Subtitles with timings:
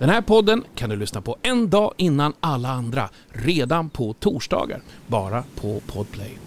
[0.00, 4.82] Den här podden kan du lyssna på en dag innan alla andra, redan på torsdagar,
[5.06, 6.38] bara på Podplay.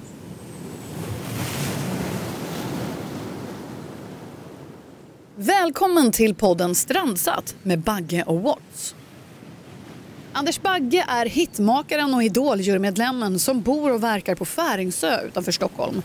[5.35, 8.95] Välkommen till podden Strandsatt med Bagge och Watts.
[10.31, 16.01] Anders Bagge är hitmakaren och Idol-jurymedlemmen som bor och verkar på Färingsö utanför Stockholm.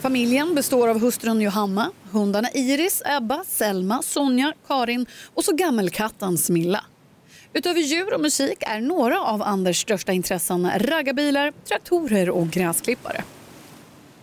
[0.00, 6.84] Familjen består av hustrun Johanna, hundarna Iris, Ebba, Selma, Sonja, Karin och så gammelkatten Smilla.
[7.54, 13.24] Utöver djur och musik är några av Anders största intressen raggarbilar, traktorer och gräsklippare.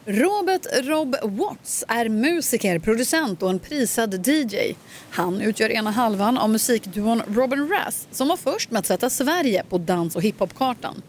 [0.06, 4.76] Robert Rob Watts är musiker, producent och en prisad DJ.
[5.10, 9.64] Han utgör ena halvan av musikduon Robin Rass som var först med att sätta Sverige
[9.70, 11.02] på dans och hiphopkartan.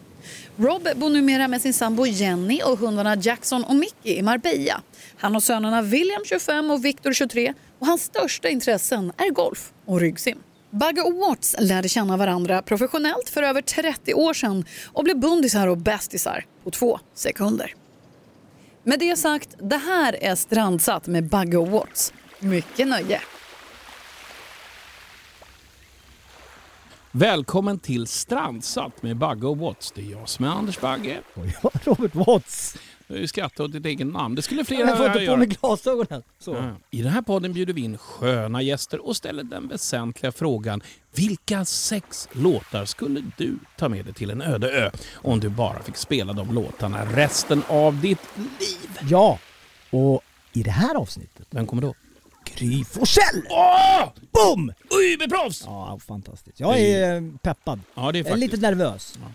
[0.57, 4.81] Rob bor numera med sin sambo Jenny och hundarna Jackson och Mickey i Marbella.
[5.17, 9.99] Han har sönerna William 25 och Victor 23 och hans största intressen är golf och
[9.99, 10.37] ryggsim.
[10.71, 15.67] Bagge och Watts lärde känna varandra professionellt för över 30 år sedan och blev bundisar
[15.67, 17.75] och bästisar på två sekunder.
[18.83, 22.13] Med det sagt, det här är Strandsatt med Bagge och Watts.
[22.39, 23.21] Mycket nöje!
[27.11, 29.91] Välkommen till Strandsatt med Bagge och Watts.
[29.91, 31.21] Det är jag som är Anders Bagge.
[31.33, 32.77] Och jag, Robert Watts.
[33.13, 34.35] Du skrattat åt ditt eget namn.
[34.35, 35.37] Det skulle Jag flera får inte på göra.
[35.37, 36.23] mig glasögonen.
[36.39, 36.53] Så.
[36.55, 36.75] Ja.
[36.91, 40.81] I den här podden bjuder vi in sköna gäster och ställer den väsentliga frågan
[41.15, 45.83] vilka sex låtar skulle du ta med dig till en öde ö om du bara
[45.83, 48.99] fick spela de låtarna resten av ditt liv?
[49.09, 49.39] Ja,
[49.91, 50.21] och
[50.53, 51.93] i det här avsnittet, Vem kommer då?
[52.55, 53.43] Gry Forssell!
[53.49, 54.09] Åh!
[54.31, 54.73] Boom!
[55.13, 55.63] Uberproffs!
[55.65, 56.59] Ja, fantastiskt.
[56.59, 57.79] Jag är peppad.
[57.95, 58.61] Ja, det är Jag är lite faktiskt.
[58.61, 59.19] nervös.
[59.21, 59.27] Ja,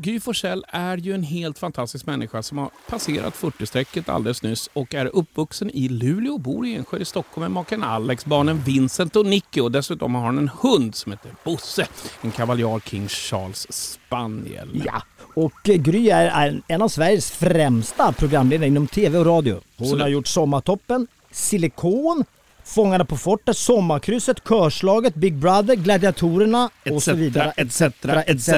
[0.00, 4.94] Gry Forssell är ju en helt fantastisk människa som har passerat 40-strecket alldeles nyss och
[4.94, 9.16] är uppvuxen i Luleå och bor i Enskede i Stockholm med maken Alex, barnen Vincent
[9.16, 11.86] och Nicky och dessutom har han en hund som heter Bosse.
[12.20, 14.82] En kavaljar King Charles Spaniel.
[14.84, 15.02] Ja,
[15.34, 19.52] och eh, Gry är, är en av Sveriges främsta programledare inom TV och radio.
[19.52, 20.02] Hon Absolut.
[20.02, 22.24] har gjort Sommartoppen, Silikon,
[22.64, 27.52] Fångarna på fortet, Sommarkrysset, Körslaget, Big Brother, Gladiatorerna och så vidare.
[27.56, 27.82] etc,
[28.26, 28.48] etc,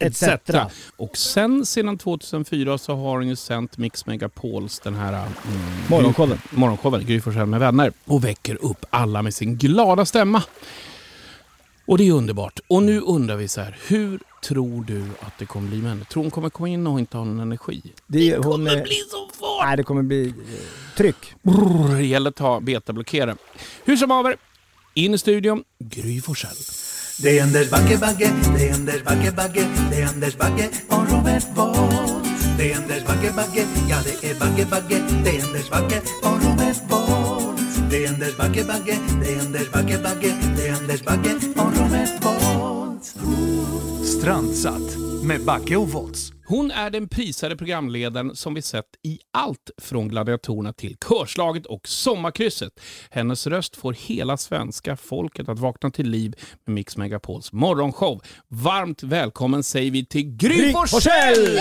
[0.00, 0.28] etc.
[0.96, 5.28] Och sen sedan 2004 så har hon ju sänt Mix Megapols den här mm,
[6.50, 7.06] Morgonshowen.
[7.06, 10.42] Gry med vänner och väcker upp alla med sin glada stämma.
[11.86, 12.60] Och det är underbart.
[12.68, 16.04] Och nu undrar vi så här, hur tror du att det kommer bli med henne?
[16.04, 17.82] Tror hon kommer komma in och inte ha någon energi?
[18.06, 19.64] Det, hon, kommer eh, bli så svårt!
[19.64, 20.34] Nej, det kommer bli eh,
[20.96, 21.34] tryck.
[21.42, 23.36] Brrr, Det gäller att ta betablockerare.
[23.84, 24.36] Hur som haver,
[24.94, 26.56] in i studion, Gry Forssell.
[27.22, 31.12] Det är Anders Bagge, Bagge, det är Anders Bagge, Bagge, det är Anders Bagge och
[31.12, 32.28] Robert Bolt.
[32.58, 36.44] Det är Anders Bagge, Bagge, ja det är Bagge, Bagge, det är Anders Bagge och
[36.44, 37.13] Robert Bolt.
[37.94, 41.76] Det är Anders Bagge, Bagge, det är Anders Bagge, Bagge, det är Anders Bagge och
[41.76, 43.04] Robert Bolt.
[44.06, 46.32] Strandsatt med Backe och Volts.
[46.46, 51.88] Hon är den prisade programledaren som vi sett i allt från Gladiatorerna till Körslaget och
[51.88, 52.80] Sommarkrysset.
[53.10, 56.34] Hennes röst får hela svenska folket att vakna till liv
[56.66, 58.22] med Mix Megapols morgonshow.
[58.48, 61.58] Varmt välkommen säger vi till Gry Gry Forssell!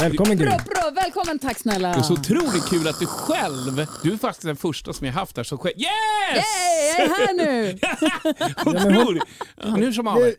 [0.00, 0.46] Välkommen Gry.
[0.46, 1.88] Bra, bra, välkommen tack snälla!
[1.88, 5.14] Det är så otroligt kul att du själv, du är faktiskt den första som jag
[5.14, 5.74] haft här som själv...
[5.78, 5.88] Yes!
[6.34, 7.78] Yay, jag är här nu!
[9.00, 9.22] Otroligt!
[9.56, 10.34] Ja, nu som haver.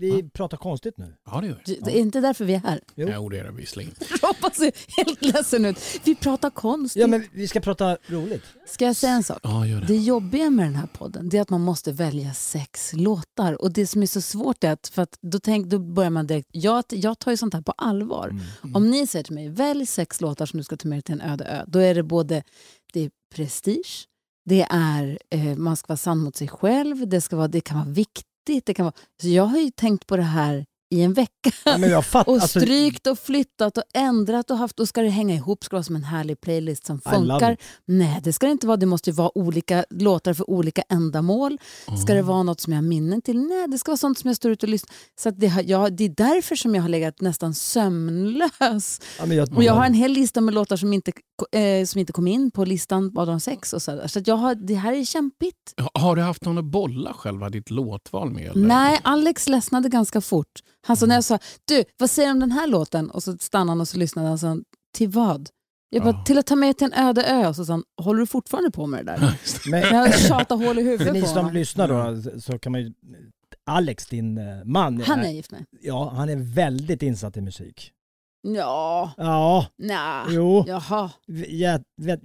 [0.00, 1.14] Vi pratar konstigt nu.
[1.30, 1.80] Ja, det gör vi.
[1.82, 2.80] Det är inte därför vi är här.
[2.94, 3.08] Jo.
[3.14, 3.94] Jo, det är det visserligen.
[4.22, 5.78] Robban ser helt ledsen ut.
[6.04, 6.96] Vi pratar konst.
[6.96, 8.42] Ja, men vi ska prata roligt.
[8.66, 9.38] Ska jag säga en sak?
[9.42, 9.86] Ja, gör det.
[9.86, 13.62] Det jobbiga med den här podden det är att man måste välja sex låtar.
[13.62, 16.26] Och Det som är så svårt är att, för att då, tänk, då börjar man
[16.26, 16.48] direkt...
[16.52, 18.28] Jag, jag tar ju sånt här på allvar.
[18.28, 18.76] Mm.
[18.76, 21.14] Om ni säger till mig, välj sex låtar som du ska ta med dig till
[21.14, 21.64] en öde ö.
[21.66, 22.42] Då är det både
[22.92, 24.08] det är prestige,
[24.44, 27.78] det är eh, man ska vara sann mot sig själv, det, ska vara, det kan
[27.78, 28.26] vara viktigt.
[28.46, 31.50] Det kan vara, så jag har ju tänkt på det här i en vecka.
[31.64, 32.32] Ja, men jag fattar.
[32.32, 34.80] Och alltså, strykt och flyttat och ändrat och haft.
[34.80, 37.56] Och ska det hänga ihop ska det vara som en härlig playlist som funkar.
[37.86, 38.76] Nej, det ska det inte vara.
[38.76, 41.58] Det måste ju vara olika låtar för olika ändamål.
[42.02, 43.38] Ska det vara något som jag har minnen till?
[43.38, 44.94] Nej, det ska vara sånt som jag står ute och lyssnar.
[45.20, 49.00] Så att det, har, jag, det är därför som jag har legat nästan sömnlös.
[49.18, 51.12] ja, men jag, Och jag har en hel lista med låtar som inte,
[51.52, 53.72] eh, som inte kom in på listan av de sex.
[53.72, 54.06] Och så där.
[54.08, 55.74] så att jag har, det här är kämpigt.
[55.94, 58.50] Har du haft någon att bolla själva ditt låtval med?
[58.50, 58.66] Eller?
[58.66, 60.62] Nej, Alex ledsnade ganska fort.
[60.86, 63.10] Han sa när jag sa du, vad säger du om den här låten?
[63.10, 64.56] Och så stannade han och så lyssnade han och sa
[64.96, 65.48] till vad?
[65.90, 66.24] Jag bara, Ja.
[66.24, 67.48] till att ta med till en öde ö.
[67.48, 69.40] Och så sa han, håller du fortfarande på med det där?
[69.70, 71.52] men, Jag tjatar hål i för huvudet ni på som honom.
[71.52, 72.92] lyssnar då så kan man ju...
[73.70, 75.64] Alex, din eh, man, Han är gift med.
[75.80, 77.92] ja, han är väldigt insatt i musik.
[78.54, 80.26] Ja, Ja, nja.
[80.30, 80.64] jo.
[80.68, 81.10] Jaha.
[81.28, 81.82] Vä-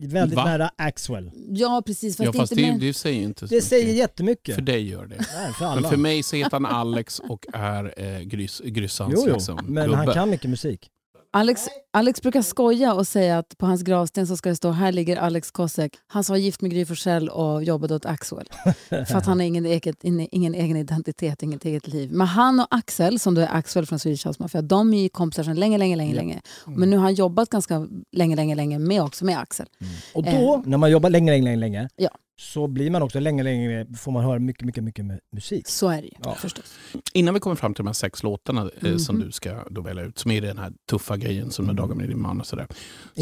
[0.07, 0.45] väldigt Va?
[0.45, 1.31] nära Axwell.
[1.50, 2.18] Ja, precis.
[2.18, 2.79] Fast, Ja, fast inte det, med...
[2.79, 3.97] det säger ju inte så Det säger mycket.
[3.97, 4.56] jättemycket.
[4.56, 5.15] För dig gör det.
[5.15, 5.89] Nej, för Men alla.
[5.89, 9.33] för mig så heter han Alex och är eh, grys, Gryssans jo, jo.
[9.33, 9.97] liksom, men gubbe.
[9.97, 10.89] han kan mycket musik.
[11.33, 14.92] Alex, Alex brukar skoja och säga att på hans gravsten så ska det stå här
[14.92, 15.98] ligger Alex Kosek.
[16.07, 18.50] Han som var gift med Gry Forssell och jobbade åt Axel.
[18.89, 22.12] För att han har ingen, eget, ingen egen identitet, inget eget liv.
[22.12, 25.10] Men han och Axel, som då är Axel från Swedish House Mafia, de är ju
[25.10, 26.16] kompisar sedan länge, länge, länge.
[26.16, 26.42] länge.
[26.66, 29.66] Men nu har han jobbat ganska länge, länge, länge med också med Axel.
[30.13, 32.10] Och då, när man jobbar länge, länge, länge, länge Ja.
[32.42, 35.68] Så blir man också länge, länge, får man höra mycket, mycket, mycket mu- musik.
[35.68, 36.36] Så är det ju Ja.
[36.36, 36.74] förstås.
[37.13, 39.00] Innan vi kommer fram till de här sex låtarna eh, Mhm.
[39.00, 41.95] som du ska då välja ut, som är den här tuffa grejen som några dagar
[41.95, 42.68] med din man och sådär.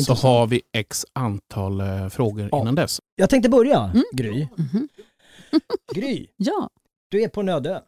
[0.05, 2.61] Så har vi x antal eh, frågor Ja.
[2.61, 2.99] innan dess.
[3.15, 4.03] Jag tänkte börja, Mm.
[4.13, 4.47] Gry.
[4.57, 4.89] Mhm.
[5.95, 6.69] Gry, Ja,
[7.09, 7.83] du är på en öde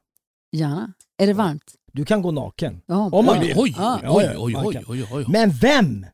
[0.51, 0.93] gärna.
[1.17, 1.75] Är det varmt?
[1.93, 2.81] Du kan gå naken.
[2.85, 3.53] Ja, Om man vill.
[3.57, 3.99] Oj, Ja.
[4.03, 5.25] oj, oj, Ja, oj, ja, oj, oj, oj.
[5.27, 6.05] Men vem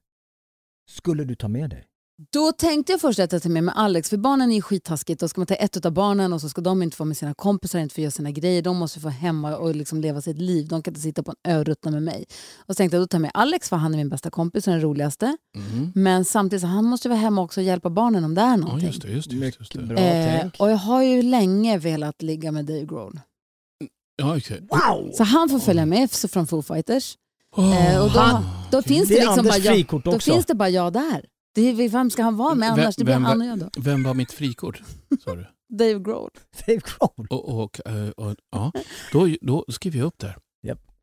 [0.89, 1.83] skulle du ta med dig?
[2.31, 5.19] Då tänkte jag först att jag tar med mig Alex, för barnen är ju skittaskigt.
[5.19, 7.33] Då ska man ta ett av barnen och så ska de inte få med sina
[7.33, 8.61] kompisar, inte få göra sina grejer.
[8.61, 10.67] De måste få hemma och liksom leva sitt liv.
[10.67, 12.25] De kan inte sitta på en ö och ruttna med mig.
[12.57, 14.67] Och så tänkte jag då tar jag med Alex, för han är min bästa kompis
[14.67, 15.37] och den roligaste.
[15.57, 15.91] Mhm.
[15.95, 18.55] Men samtidigt så han måste vara hemma också och hjälpa barnen om det är Ja,
[18.55, 18.87] någonting.
[18.87, 19.07] just det.
[19.11, 19.79] Just det, just det, just det.
[19.83, 20.55] bra Eh, tänk.
[20.59, 23.19] och jag har ju länge velat ligga med Dave Grohl.
[24.15, 24.67] Ja, okej.
[24.69, 25.11] Wow!
[25.13, 27.17] Så han får följa med från Foo Fighters.
[27.57, 30.93] Eh, och då, då finns det, det liksom bara jag, då finns det bara jag
[30.93, 31.25] där.
[31.57, 32.95] Det är, vem ska han vara med Vem- annars?
[32.95, 33.69] Det blir vem- han och jag då.
[33.77, 34.81] Vem var mitt frikort?
[35.24, 35.45] Sa du?
[35.77, 36.30] Dave Grohl.
[36.68, 37.27] Dave Grohl.
[37.30, 38.71] Och, och, eh, och, ja,
[39.12, 40.36] då, då skriver jag upp där.
[40.68, 40.80] Japp.
[40.80, 40.95] Jag har ingen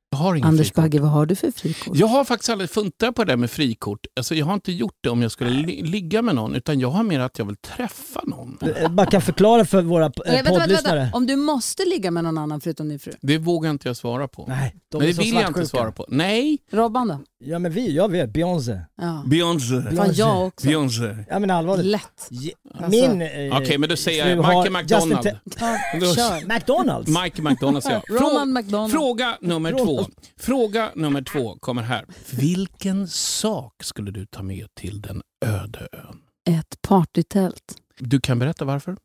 [0.45, 0.83] Anders frikort.
[0.83, 1.97] Bagge, vad har du för frikort?
[1.97, 4.07] Jag har faktiskt aldrig funtat på det där med frikort.
[4.17, 6.91] Alltså, jag har inte gjort det om jag skulle li ligga med någon, utan jag
[6.91, 8.59] har mer att jag vill träffa någon.
[8.77, 11.11] Eh, Bara kan förklara för våra eh, vänta, poddlyssnare.
[11.15, 13.13] Om du måste ligga med någon annan förutom din fru.
[13.21, 14.45] Det vågar inte jag svara på.
[14.49, 16.07] Nej, de Men det vill jag inte svara på.
[16.09, 16.59] Nej!
[16.73, 17.19] Robban då?
[17.47, 18.81] Ja men vi, jag vet, Beyoncé.
[19.01, 19.23] Ja.
[19.27, 19.83] Beyoncé.
[19.97, 20.67] Fan, jag också.
[20.67, 21.17] Beyoncé.
[21.31, 21.87] Ja men allvarligt.
[21.87, 22.27] Lätt.
[22.31, 25.29] Ge- Alltså- Min eh, Okej, men då säger jag Michael McDonald.
[25.61, 26.55] Ja, kör.
[26.55, 27.09] McDonalds?
[27.23, 28.21] Mike McDonald säger jag.
[28.21, 28.93] Ronald Frå McDonald.
[28.93, 30.04] fråga nummer två.
[30.37, 32.07] Fråga nummer två kommer här.
[32.31, 36.21] Vilken sak skulle du ta med till den öde ön?
[36.59, 37.79] Ett partytält.
[37.99, 38.97] Du kan berätta varför?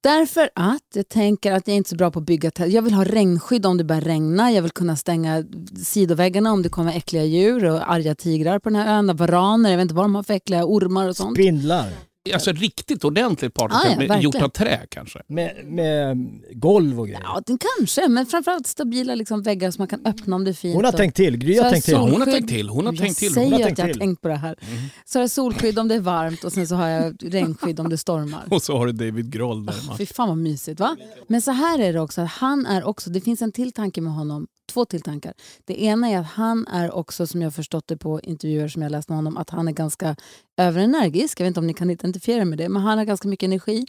[0.00, 2.72] Därför att jag tänker att jag är inte så bra på att bygga tält.
[2.72, 4.52] Jag vill ha regnskydd om det börjar regna.
[4.52, 5.44] Jag vill kunna stänga
[5.84, 9.16] sidoväggarna om det kommer äckliga djur och arga tigrar på den här ön.
[9.16, 11.36] Varaner, jag vet inte vad de har för äckliga ormar och sånt.
[11.36, 11.92] Spindlar.
[12.34, 15.22] Alltså riktigt ordentligt partytält, Ah, ja, gjort av trä kanske?
[15.26, 16.16] Med, med
[16.52, 17.20] golv och grejer.
[17.24, 20.52] Ja, den kanske, men framförallt stabila liksom, väggar som man kan öppna om det är
[20.54, 20.74] fint.
[20.74, 21.94] Hon har och- tänkt till, Gry Så har tänkt till.
[21.94, 22.68] Ja, hon har tänkt till.
[22.68, 23.32] Hon har jag tänkt till.
[23.34, 24.56] säger Hon har att jag har tänkt på det här.
[24.60, 24.78] Mhm.
[25.04, 27.88] Så har jag solskydd om det är varmt och sen så har jag regnskydd om
[27.88, 28.44] det stormar.
[28.50, 29.74] Och så har du David Grohl där.
[29.86, 29.98] man.
[29.98, 30.96] Fy fan vad mysigt va?
[31.28, 34.00] Men så här är det också, att han är också, det finns en till tanke
[34.00, 35.34] med honom, två till tankar.
[35.64, 38.92] Det ena är att han är också, som jag förstått det på intervjuer som jag
[38.92, 40.16] läst med honom, att han är ganska
[40.56, 41.40] överenergisk.
[41.40, 43.86] Jag vet inte om ni kan identifiera med det, men han har ganska mycket energi.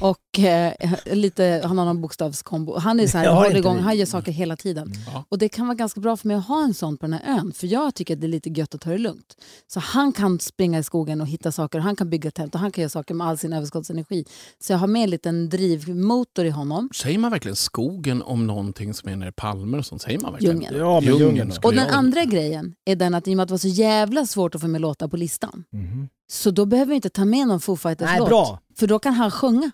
[0.00, 0.72] Och eh,
[1.04, 2.78] lite, han har någon bokstavskombo.
[2.78, 4.92] Han är så här, håller igång, han gör saker hela tiden.
[5.12, 5.24] Ja.
[5.28, 7.38] Och det kan vara ganska bra för mig att ha en sån på den här
[7.38, 7.52] ön.
[7.52, 9.36] För jag tycker att det är lite gött att ta det lugnt.
[9.66, 11.78] Så han kan springa i skogen och hitta saker.
[11.78, 14.24] Han kan bygga tält och han kan göra saker med all sin överskottsenergi.
[14.60, 16.88] Så jag har med en liten drivmotor i honom.
[16.94, 20.02] Säger man verkligen skogen om någonting som är nere i palmer och sånt?
[20.02, 20.56] Säger man verkligen?
[20.56, 20.78] Djungeln.
[20.78, 23.52] Ja, men Djungeln Och den andra grejen är den att i och med att det
[23.52, 25.64] var så jävla svårt att få med låtar på listan.
[25.72, 26.08] Mhm.
[26.32, 28.28] Så då behöver vi inte ta med någon Foo Nej, Fighters-låt.
[28.28, 28.60] bra.
[28.76, 29.70] För då kan han sjunga.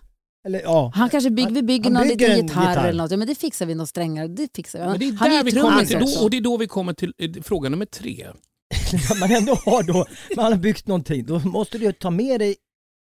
[0.47, 0.91] Eller ja.
[0.95, 2.87] Han kanske bygger, vi bygger Han någon bygger liten en gitarr, gitarr.
[2.87, 3.11] eller något.
[3.11, 4.27] Ja, men det fixar vi, någon strängar.
[4.27, 4.85] Det fixar vi.
[4.85, 6.19] Men det är han är ju trummis också.
[6.19, 8.27] då, och det är då vi kommer till eh, fråga nummer tre.
[9.19, 10.05] man ändå har då,
[10.35, 12.55] man har byggt någonting, då måste du ju ta med dig,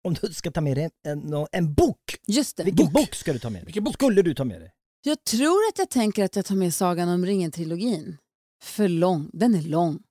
[0.04, 2.16] om du ska ta med dig en, en, en bok.
[2.26, 2.64] Just det.
[2.64, 3.14] Vilken bok.
[3.14, 3.64] ska du ta med dig?
[3.64, 3.94] Vilken bok?
[3.94, 4.70] Skulle du ta med dig?
[5.08, 8.16] Jag tror att jag tänker att jag tar med Sagan om ringen-trilogin.
[8.62, 9.30] För lång.
[9.32, 10.02] Den är lång.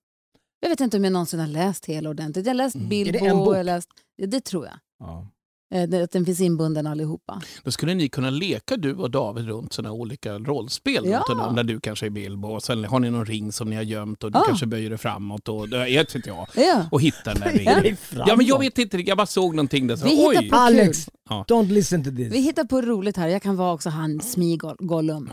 [0.60, 2.46] Jag vet inte om jag någonsin har läst hela ordentligt.
[2.46, 2.90] Jag har läst Mm.
[2.90, 3.18] Bilbo.
[3.18, 3.56] Är det en bok?
[3.56, 4.80] jag läst, ja, det tror jag.
[5.00, 5.28] Ja.
[5.76, 7.42] Eh, Att den finns inbunden allihopa.
[7.64, 11.02] Då skulle ni kunna leka du och David runt sådana olika rollspel.
[11.06, 11.18] Ja.
[11.18, 13.76] runt honom, Där du kanske är Bilbo och sen har ni någon ring som ni
[13.76, 14.44] har gömt och du Ja.
[14.48, 16.48] kanske böjer det framåt och det vet inte jag.
[16.56, 16.86] Ja.
[16.92, 17.98] Och hittar den där ringen.
[18.28, 20.50] Ja men jag vet inte, jag bara såg någonting där så, Vi hittar oj.
[20.50, 21.46] på- Alex, Ja.
[21.48, 22.34] don't listen to this.
[22.34, 23.28] Vi hittar på roligt här.
[23.28, 25.30] Jag kan vara också han Smigol-Gollum.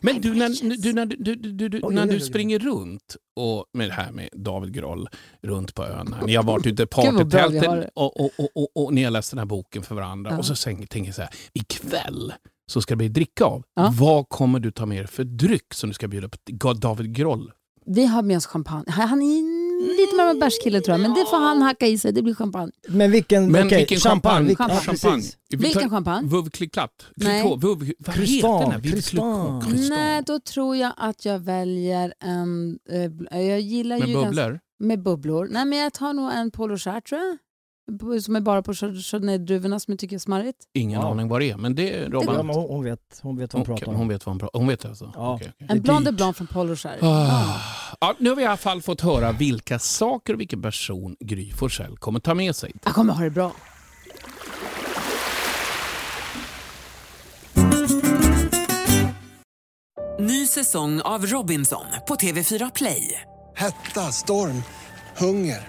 [0.00, 3.94] Men du, när, du, när, du, du, du, när du springer runt och med det
[3.94, 5.08] här med David Grohl
[5.42, 6.14] runt på ön.
[6.26, 9.38] Ni har varit ute i partytälten och, och, och, och, och ni har läst den
[9.38, 10.38] här boken för varandra.
[10.38, 12.32] Och så tänker jag så här, ikväll
[12.70, 13.64] så ska det bli dricka av.
[13.98, 17.52] Vad kommer du ta med dig för dryck som du ska bjuda på David Grohl?
[17.86, 18.84] Vi har med oss champagne.
[18.88, 21.98] Han är lite mer av en bärskille tror jag, men det får han hacka i
[21.98, 22.12] sig.
[22.12, 22.72] Det blir champagne.
[22.88, 24.46] Men vilken, Men okej, vilken champagne?
[24.46, 24.80] vilken- Champagne.
[24.86, 25.22] ja, champagne.
[25.50, 26.28] Vi Vilken tar- champagne?
[26.28, 27.06] Vuvklicklatt?
[27.16, 27.42] Nej.
[27.42, 27.62] Clicquot?
[27.64, 29.78] Vuv, vad Crystal, heter den?
[29.78, 29.88] här?
[29.88, 32.78] Nej, då tror jag att jag väljer en...
[33.32, 34.60] Eh, jag gillar Med ju ganska- bubblor?
[34.78, 35.48] med bubblor.
[35.50, 37.38] Nej, men jag tar nog en Polo tror jag.
[38.22, 40.58] Som är bara på chardonnay-druvorna som jag tycker är smarrigt.
[40.74, 41.10] Ingen Ja.
[41.10, 42.46] aning vad det är, men det är Ja, Robban.
[42.46, 43.98] men hon, hon, vet, hon vet vad hon Okej, pratar om.
[43.98, 45.12] hon vet vad hon pratar Hon vet alltså?
[45.14, 45.38] Ja.
[45.58, 46.12] Det är En Blanc de.
[46.12, 46.96] Blanc från Polo Char.
[47.00, 47.60] Ah.
[48.00, 51.50] Ja, nu har vi i alla fall fått höra vilka saker och vilken person Gry
[51.52, 52.72] Forssell kommer ta med sig.
[52.84, 53.52] Jag kommer ha det bra.
[60.20, 63.20] Ny säsong av Robinson på TV4 Play.
[63.56, 64.62] Hetta, storm,
[65.16, 65.68] hunger.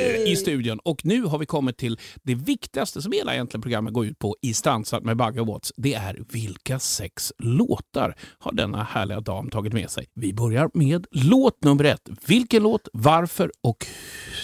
[0.31, 0.79] i studion.
[0.79, 4.35] Och nu har vi kommit till det viktigaste som hela egentligen programmet går ut på
[4.41, 5.73] i Stansat med Bagge Watts.
[5.77, 10.05] Det är vilka sex låtar har denna härliga dam tagit med sig?
[10.13, 12.09] Vi börjar med låt nummer ett.
[12.27, 13.85] Vilken låt, varför och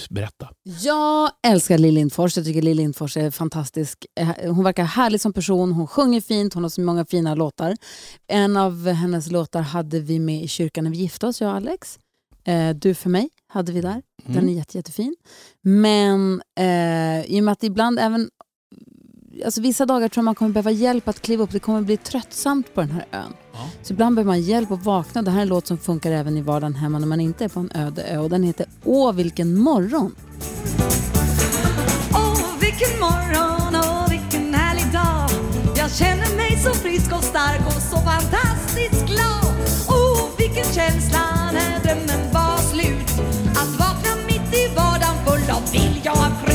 [0.10, 0.50] berätta.
[0.82, 2.38] Jag älskar Lill Lindfors.
[2.38, 4.06] Jag tycker Lill Lindfors är fantastisk.
[4.20, 5.72] Eh, Hon verkar härlig som person.
[5.72, 6.54] Hon sjunger fint.
[6.54, 7.76] Hon har så många fina låtar.
[8.28, 11.56] En av hennes låtar hade vi med i kyrkan när vi gifte oss, jag och
[11.56, 12.00] Alex.
[12.48, 14.02] Eh, du för mig hade vi där.
[14.26, 15.16] Den är jätte, jättefin.
[15.62, 18.30] Men eh, i och med att ibland även...
[19.46, 21.52] Alltså vissa dagar tror jag man kommer behöva hjälp att kliva upp.
[21.52, 23.34] Det kommer bli tröttsamt på den här ön.
[23.54, 23.70] Ja.
[23.82, 25.22] Så ibland behöver man hjälp att vakna.
[25.22, 27.50] Det här är en låt som funkar även i vardagen hemma när man inte är
[27.50, 28.18] på en öde ö.
[28.18, 30.16] Och den heter Åh vilken morgon.
[32.14, 35.30] Åh, vilken morgon och vilken härlig dag
[35.78, 39.56] Jag känner mig så frisk och stark och så fantastiskt glad
[39.90, 41.20] Åh, vilken känsla
[41.54, 42.27] när drömmen
[45.72, 46.47] vill jag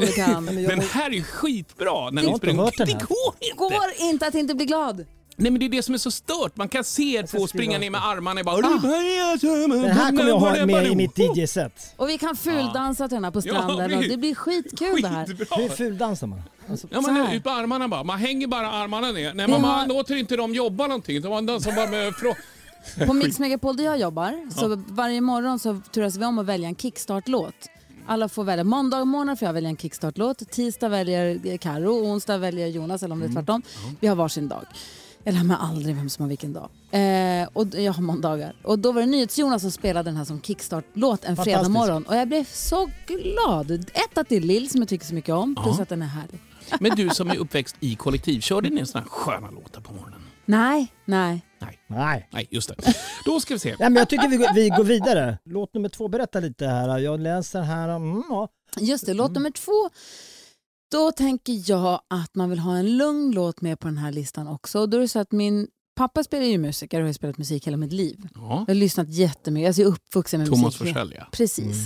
[0.00, 0.76] den här låten om du kan.
[0.78, 1.92] Den här är skitbra.
[1.92, 2.62] När Jag har ni inte springer.
[2.62, 3.56] hört den Det går inte.
[3.56, 5.04] går inte att inte bli glad.
[5.38, 6.56] Nej, men det är det som är så stört.
[6.56, 8.56] Man kan se er två springa ner med armarna i bara...
[8.60, 8.78] Den
[9.90, 11.94] här kommer jag ha med i mitt DJ-set.
[11.96, 13.90] Och vi kan fuldansa till den här på stranden.
[13.90, 15.26] Ja, och det blir skitkul det här.
[15.26, 15.56] Skitbra.
[15.56, 16.42] Hur fuldansar man?
[16.70, 18.02] Alltså, Ja, man ut på armarna bara.
[18.04, 19.34] Man hänger bara armarna ner.
[19.34, 21.28] Nej, man, har- man låter inte dem jobba någonting.
[21.28, 22.12] Man dansar bara med...
[23.06, 26.68] På Mix Megapol där jag jobbar, så varje morgon så turas vi om att välja
[26.68, 27.54] en kickstart-låt.
[28.06, 28.64] Alla får välja.
[28.64, 30.50] Måndag morgon får jag välja en kickstart-låt.
[30.50, 33.62] Tisdag väljer Karo onsdag väljer Jonas, eller om det är tvärtom.
[34.00, 34.64] Vi har varsin dag.
[35.24, 36.68] Jag lär mig aldrig vem som har vilken dag.
[36.90, 38.54] Eh, och jag har måndagar.
[38.62, 42.02] Och då var det NyhetsJonas som spelade den här som kickstart-låt en fredag morgon.
[42.02, 43.70] Och jag blev så glad.
[43.70, 45.82] Ett att det är Lill som jag tycker så mycket om, plus Ja.
[45.82, 46.40] att den är härlig.
[46.80, 50.20] Men du som är uppväxt i kollektiv, körde ni såna här sköna låtar på morgonen?
[50.46, 51.42] Nej, nej.
[51.58, 51.78] Nej.
[51.86, 52.28] nej.
[52.32, 52.94] Nej, just det.
[53.24, 53.68] Då ska vi se.
[53.68, 55.38] Ja, men jag tycker vi går, vi går vidare.
[55.44, 56.98] Låt nummer två berätta lite här.
[56.98, 57.88] Jag läser här.
[57.88, 58.48] Mm, ja.
[58.80, 59.90] Just det, låt nummer två.
[60.90, 64.48] Då tänker jag att man vill ha en lugn låt med på den här listan
[64.48, 64.80] också.
[64.80, 67.66] Och Då är det så att min pappa spelar ju musiker och har spelat musik
[67.66, 68.28] hela mitt liv.
[68.34, 68.64] Ja.
[68.66, 70.94] Jag har lyssnat jättemycket, alltså jag är uppvuxen med Thomas musik.
[70.94, 71.26] Forsell, ja.
[71.32, 71.76] Precis.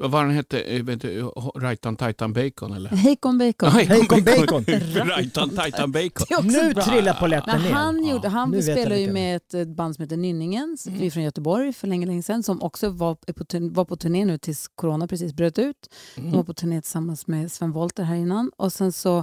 [0.00, 0.60] Vad var den hette?
[0.60, 1.22] Eh, vet du,
[1.56, 2.90] Rajtan Tajtan Bacon eller?
[2.96, 3.70] Hejkon Bacon.
[3.70, 4.64] Hejkon Bacon.
[5.08, 6.26] Rajtan Tajtan Bacon.
[6.44, 6.82] Nu bra.
[6.82, 7.70] trillar polletten ner.
[7.70, 11.22] han, gjorde, han jag spelar ju med ett band som heter Nynningen, som är från
[11.22, 15.06] Göteborg för länge, länge sedan, som också var på, var på turné nu tills corona
[15.06, 15.94] precis bröt ut.
[16.16, 19.18] De var på turné tillsammans med Sven Wollter här innan och sen så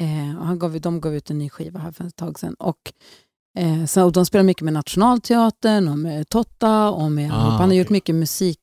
[0.00, 2.54] eh, han gav, de gav ut en ny skiva här för ett tag sedan.
[2.54, 2.92] Och
[3.58, 6.90] Eh, så de spelar mycket med Nationalteatern och med Totta.
[6.90, 7.78] Och med, Ah, han har okej.
[7.78, 8.58] gjort mycket musik,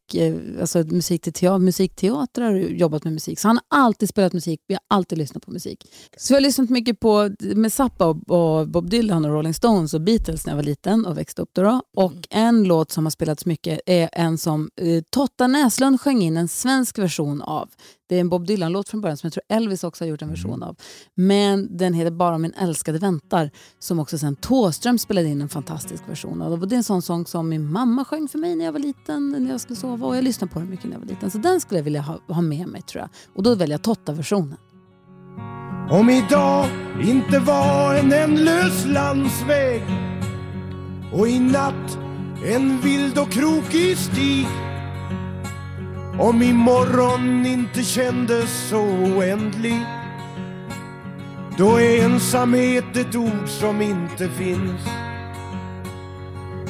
[0.59, 3.39] alltså musik till teater, musikteatrar och jobbat med musik.
[3.39, 5.87] Så han har alltid spelat musik, vi har alltid lyssnat på musik.
[6.17, 10.01] Så jag har lyssnat mycket på med Zappa och, Bob Dylan och Rolling Stones och
[10.01, 11.49] Beatles när jag var liten och växte upp.
[11.53, 11.81] Då.
[11.97, 16.37] Och en låt som har spelats mycket är en som eh, Totta Näslund sjöng in
[16.37, 17.69] en svensk version av.
[18.07, 20.29] Det är en Bob Dylan-låt från början som jag tror Elvis också har gjort en
[20.29, 20.75] version av.
[21.15, 26.03] Men den heter Bara min älskade väntar som också sen Thåström spelade in en fantastisk
[26.09, 26.51] version av.
[26.51, 28.79] Och Det är en sån sång som min mamma sjöng för mig när jag var
[28.79, 31.31] liten, när jag skulle sova och jag lyssnade på den mycket när jag var liten.
[31.31, 33.09] Så den skulle jag vilja ha, ha med mig tror jag.
[33.35, 34.57] Och då väljer jag Totta-versionen.
[35.89, 36.67] Om idag
[37.03, 39.83] inte var en ändlös landsväg
[41.13, 41.97] och i natt
[42.45, 44.47] en vild och krokig stig
[46.19, 49.85] om imorgon inte kändes så oändlig
[51.57, 54.81] då är ensamhet ett ord som inte finns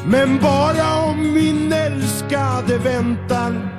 [0.07, 3.75] men bara om min älskade väntar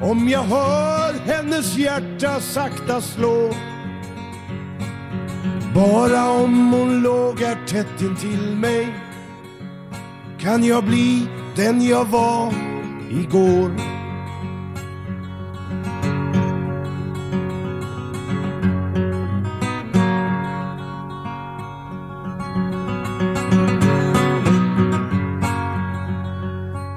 [0.00, 3.50] om jag hör hennes hjärta sakta slå.
[5.74, 8.94] Bara om hon låg här tätt intill mig.
[10.38, 12.52] Kan jag bli den jag var
[13.10, 13.87] igår.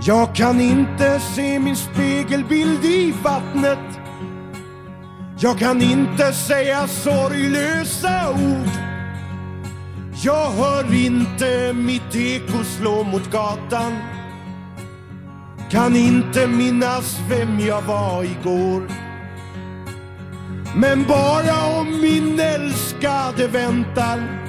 [0.04, 4.00] Jag kan inte se min spegelbild i vattnet.
[5.40, 8.70] Jag kan inte säga sorglösa ord.
[10.24, 13.98] Jag hör inte mitt eko slå mot gatan.
[15.72, 18.88] Kan inte minnas vem jag var igår.
[20.76, 24.42] Men bara om min älskade väntar.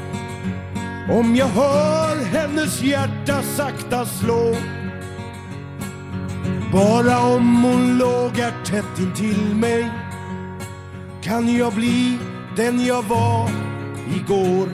[1.11, 4.57] Om jag hör hennes hjärta sakta slå.
[6.73, 9.91] Bara om hon lågar tätt intill mig
[11.23, 12.19] kan jag bli
[12.57, 13.51] den jag var
[14.17, 14.69] igår.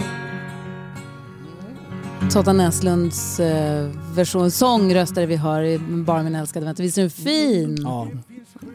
[2.31, 6.85] Totta Näslunds eh, version, sång röstade vi hör i Bara min älskade väntar.
[6.85, 7.79] Visst är den fin?
[7.83, 8.09] Ja.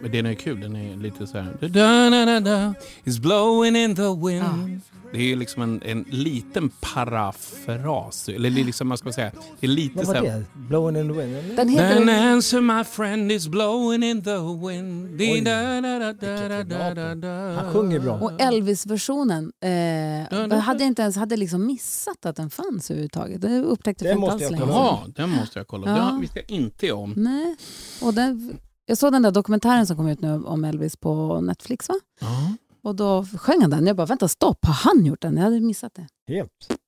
[0.01, 2.73] Men den är kul, den är lite så här...
[3.03, 4.81] Is blowing in the wind.
[5.13, 8.29] Det är liksom en, en liten parafras.
[8.29, 9.31] Eller det är liksom, vad ska man säga?
[9.59, 10.39] Det är lite Vad så var här...
[10.39, 10.45] det?
[10.53, 11.35] Blowing in the wind?
[11.35, 11.55] eller?
[11.55, 12.01] Den heter...
[12.01, 15.17] An answer my friend is blowing in the wind.
[15.17, 15.41] Di, Oj.
[15.41, 17.61] da, da, da, da, da, da, da.
[17.61, 18.13] Han sjunger bra.
[18.13, 20.55] Och Elvis-versionen eh, da.
[20.55, 23.41] hade jag inte ens hade liksom missat att den fanns överhuvudtaget.
[23.41, 24.75] Det upptäckte Det jag inte måste alls jag länge kolla.
[24.75, 25.89] Jaha, den måste jag kolla.
[25.97, 26.05] Ja.
[26.05, 27.13] Den visste jag inte om.
[27.17, 27.55] Nej.
[28.01, 31.89] Och den, jag såg den där dokumentären som kom ut nu om Elvis på Netflix
[31.89, 31.95] va?
[32.21, 32.53] Ja.
[32.83, 33.87] Och då sjöng han den.
[33.87, 35.37] Jag bara, vänta stopp, har han gjort den?
[35.37, 36.07] Jag hade missat det.
[36.33, 36.79] Helt.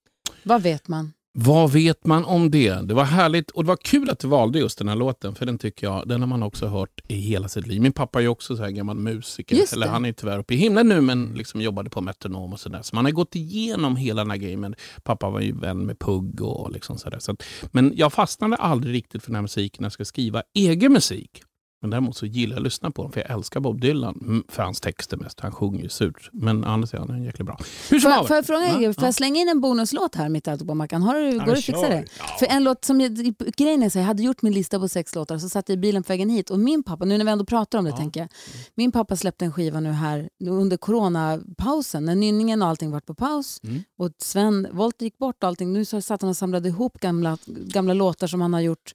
[0.44, 1.14] Vad vet man?
[1.38, 2.88] Vad vet man om det?
[2.88, 5.46] Det var härligt och det var kul att du valde just den här låten för
[5.46, 7.82] den tycker jag, den har man också hört i hela sitt liv.
[7.82, 9.56] Min pappa är ju också så här gammal musiker.
[9.56, 9.92] Just Eller det.
[9.92, 12.82] han är tyvärr uppe i himlen nu men liksom jobbade på Metronom och sådär.
[12.82, 14.76] Så man har gått igenom hela den här gamen.
[15.04, 17.20] Pappa var ju vän med Pugg och liksom sådär.
[17.20, 20.44] Så att, men jag fastnade aldrig riktigt för den här musiken när jag ska skriva
[20.54, 21.44] egen musik.
[21.86, 24.20] Men däremot så gillar jag att lyssna på den för jag älskar Bob Dylan.
[24.22, 25.40] Mm, För hans texter mest.
[25.40, 26.30] Han sjunger ju surt.
[26.34, 27.60] Men annars är han jäkligt bra.
[27.90, 30.48] Hur som Får, får jag fråga, Ja, får jag slänga in en bonuslåt här mitt
[30.48, 31.02] i allt på Mackan?
[31.04, 32.06] Har du, går det att fixa det?
[32.40, 33.16] För en låt som jag,
[33.58, 35.78] grejen är så, jag hade gjort min lista på sex låtar så satt jag i
[35.80, 38.20] bilen på vägen hit och min pappa, nu när vi ändå pratar om det tänker
[38.20, 38.30] jag,
[38.76, 43.14] min pappa släppte en skiva nu här under coronapausen när nynningen och allting varit på
[43.14, 43.84] paus Mm.
[43.98, 45.74] och Sven Wolt gick bort och allting.
[45.74, 48.94] Nu så satt han och samlade ihop gamla, gamla låtar som han har gjort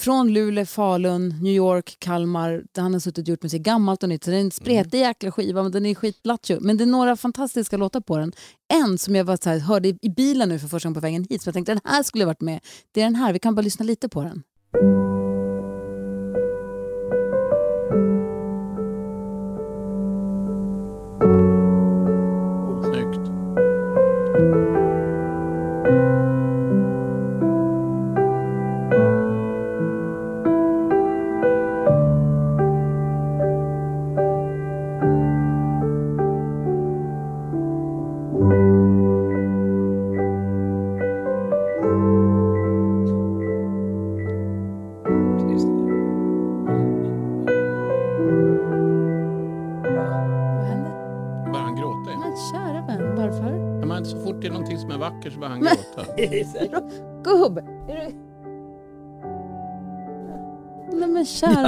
[0.00, 2.64] från Luleå, Falun, New York, Kalmar.
[2.72, 4.24] Där han har suttit och gjort musik, gammalt och nytt.
[4.24, 6.60] Så det är en spretig jäkla skiva, men den är skitplatt ju.
[6.60, 8.32] Men det är några fantastiska låtar på den.
[8.72, 11.26] En som jag var så här, hörde i bilen nu för första gången på vägen
[11.30, 12.60] hit, så jag tänkte den här skulle varit med.
[12.92, 14.42] Det är den här, vi kan bara lyssna lite på den.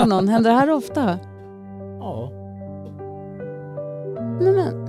[0.08, 1.18] Kära någon, händer det här ofta?
[2.00, 2.30] Ja.
[4.40, 4.84] Nej men,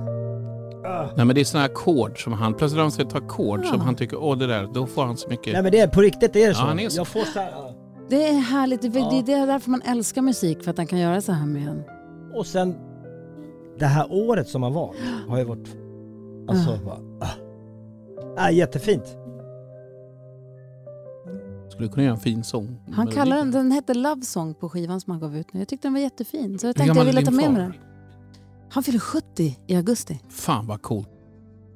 [1.16, 3.70] Nej men det är såna här ackord som han, plötsligt har han sett ackord Ja.
[3.70, 5.52] som han tycker, åh det där, då får han så mycket.
[5.52, 6.62] Nej men det är på riktigt, det är så.
[6.62, 7.00] Ja, han är så.
[7.00, 7.70] Jag får så här, ja.
[8.08, 8.82] Det är härligt.
[8.82, 9.22] Det är, Ja.
[9.26, 11.82] det är därför man älskar musik, för att den kan göra så här med en.
[12.34, 12.74] Och sen
[13.78, 15.76] det här året som har varit har ju varit...
[16.48, 17.28] Alltså, bara, ah.
[18.36, 19.16] Ah, jättefint.
[21.74, 22.80] Skulle kunna göra en fin sång.
[22.92, 25.60] Han kallar den, den hette Love Song på skivan som han gav ut nu.
[25.60, 27.72] Jag tyckte den var jättefin, så jag tänkte jag ville ta med mig den.
[28.70, 30.20] Han fyller 70 i augusti.
[30.28, 31.08] Fan vad coolt.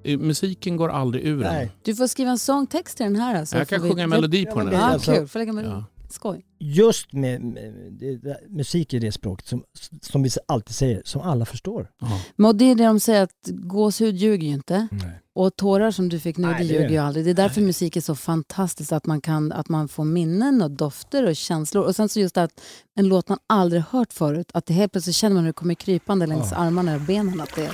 [0.05, 1.53] Eh, Musiken går aldrig ur en.
[1.53, 1.71] Nej.
[1.83, 3.35] Du får skriva en sångtext till den här.
[3.41, 4.67] Alltså, Jag kan vi- sjunga en melodi på den.
[4.67, 5.29] Ja, Ja, Alltså- kul.
[5.29, 5.75] Får lägga melodi.
[5.75, 5.85] Ja.
[6.11, 6.45] Skoj.
[6.59, 9.65] Just med, med det, musik är det språket som,
[10.03, 11.91] som vi alltid säger, som alla förstår.
[12.01, 12.21] Ja.
[12.37, 14.89] Men det är det de säger, att gåshud ljuger ju inte.
[14.91, 15.21] Nej.
[15.35, 17.25] Och tårar som du fick nu, Nej, det ljuger är- ju aldrig.
[17.25, 20.71] Det är därför musik är så fantastiskt, att man, kan, att man får minnen och
[20.71, 21.85] dofter och känslor.
[21.85, 22.61] Och sen så just att
[22.95, 25.75] en låt man aldrig hört förut, att det helt plötsligt känner man hur det kommer
[25.75, 26.57] krypande längs Ja.
[26.57, 27.41] armarna och benen.
[27.41, 27.71] Att det...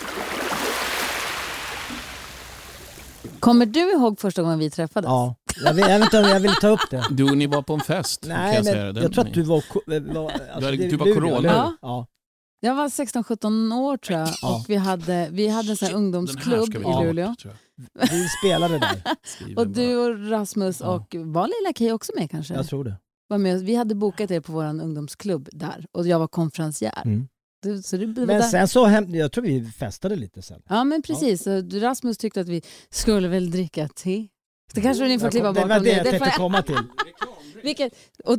[3.40, 5.08] Kommer du ihåg första gången vi träffades?
[5.08, 7.04] Ja, jag vill, jag, vet inte om jag vill ta upp det.
[7.10, 8.20] Du, ni var på en fest.
[8.20, 8.86] kan Nej, jag, men säga.
[9.02, 9.60] jag, tror att du var...
[9.60, 11.48] ko- var alltså, hade- är du var Luleå, corona.
[11.48, 11.76] Ja.
[11.82, 12.06] ja.
[12.60, 14.56] Jag var 16-17 år tror jag Ja.
[14.56, 17.34] och vi hade, vi hade en sån här här ungdomsklubb vi i bort, Luleå.
[17.44, 18.08] jag.
[18.10, 19.02] Vi spelade där.
[19.56, 20.86] Och du och Rasmus Ja.
[20.86, 22.54] och var Lilla Kay också med kanske?
[22.54, 22.96] Jag tror det.
[23.28, 27.02] var med, vi hade bokat er på vår ungdomsklubb där och jag var konferencier.
[27.04, 27.28] Mm.
[27.62, 28.40] Du, du, Men där.
[28.42, 30.62] sen så, hem, jag tror vi festade lite sen.
[30.68, 34.28] Ja men precis, du- Rasmus tyckte att vi skulle väl dricka te.
[34.74, 36.78] Det kanske ni får klippa kom- det var det jag tänkte komma till.
[37.62, 37.92] Vilket,
[38.24, 38.38] och,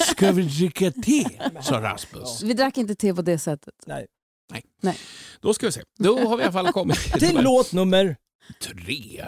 [0.10, 1.24] Ska vi dricka te?
[1.62, 2.42] sa Rasmus.
[2.42, 3.74] vi drack inte te på det sättet.
[3.86, 4.06] Nej.
[5.40, 5.82] Då ska vi se.
[5.98, 8.16] Då har vi i alla fall kommit Till låt nummer...
[8.52, 9.24] tre.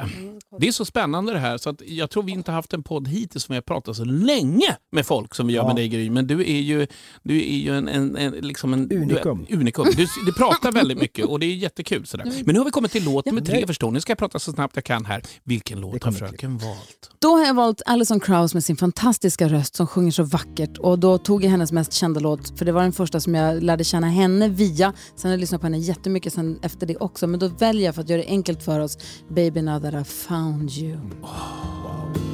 [0.61, 3.09] Det är så spännande det här så att jag tror vi inte haft en podd
[3.09, 5.67] hittills som vi har pratat så länge med folk som vi gör Ja.
[5.67, 6.11] med dig Gry.
[6.11, 6.87] Men du är ju,
[7.23, 9.47] du är ju en, en, en, liksom en Unikum.
[9.49, 9.87] Du, unikum.
[9.97, 12.07] Du, du pratar väldigt mycket och det är jättekul.
[12.07, 12.33] Sådär.
[12.45, 13.91] Men nu har vi kommit till låt nummer tre förstår.
[13.91, 15.23] Nu ska jag prata så snabbt jag kan här.
[15.45, 17.11] Vilken låt har fröken valt?
[17.19, 20.79] Då har jag valt Alison Krauss med sin fantastiska röst som sjunger så vackert.
[20.79, 23.63] Och då tog jag hennes mest kända låt, för det var den första som jag
[23.63, 24.93] lärde känna henne via.
[25.17, 27.27] Sen har jag lyssnat på henne jättemycket sen efter det också.
[27.27, 28.99] Men då väljer jag för att göra det enkelt för oss,
[29.33, 31.01] Baby Now That I Found You.
[31.23, 32.34] Baby,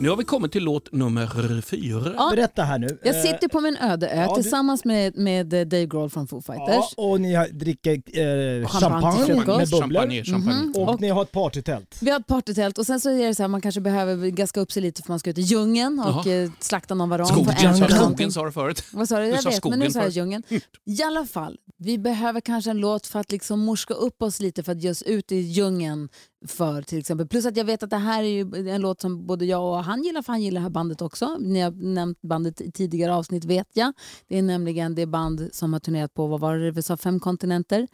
[0.00, 2.12] Nu har vi kommit till låt nummer fyra.
[2.16, 2.30] Ja.
[2.30, 2.98] Berätta här nu.
[3.02, 6.28] Jag Eh, sitter på min öde ö ja, du- tillsammans med, med Dave Grohl från
[6.28, 6.66] Foo Fighters.
[6.96, 9.80] Ja, och ni har, dricker eh, Champagne champagne, med bubblor.
[9.80, 10.62] Champagne, champagne.
[10.62, 10.72] Mhm.
[10.76, 11.98] Och, Och- ni har ett partytält.
[12.00, 14.60] Vi har ett partytält och sen så är det så här man kanske behöver gaska
[14.60, 16.42] upp sig lite för man ska ut i djungeln och Jaha.
[16.42, 17.26] eh, slakta någon varan.
[17.26, 17.94] Skogen, på en du.
[17.94, 18.84] skogen sa du förut.
[18.92, 19.24] Vad sa du?
[19.24, 20.42] Du Jag sa vet, men nu sa jag djungeln.
[20.84, 24.62] I alla fall, vi behöver kanske en låt för att liksom morska upp oss lite
[24.62, 26.08] för att ge oss ut i djungeln
[26.46, 27.28] för till exempel.
[27.28, 30.02] Plus att jag vet att det här är en låt som både jag och han
[30.02, 31.36] gillar för han gillar det här bandet också.
[31.40, 33.92] Ni har nämnt bandet i tidigare avsnitt vet jag.
[34.28, 37.20] Det är nämligen det band som har turnerat på, vad var det vi sa, fem
[37.20, 37.88] kontinenter.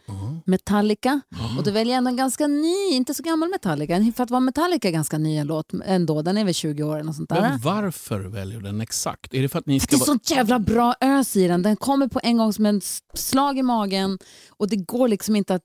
[0.45, 1.21] Metallica.
[1.59, 4.13] Och då väljer jag ändå en ganska ny, inte så gammal Metallica.
[4.17, 6.23] För att vara Metallica ganska ny en låt ändå.
[6.23, 7.41] Den är väl 20 år eller sånt där.
[7.41, 9.35] Men varför väljer du den exakt?
[9.35, 11.63] Är det för att ni För ska det är sånt jävla bra ös i den.
[11.63, 12.81] Den kommer på en gång som en
[13.15, 15.63] slag i magen och det går liksom inte att